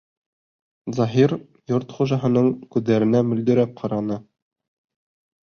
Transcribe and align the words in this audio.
Заһир 0.99 1.33
йорт 1.73 1.93
хужаһының 1.99 2.49
күҙҙәренә 2.77 3.23
мөлдөрәп 3.29 3.77
ҡараны. 3.83 4.21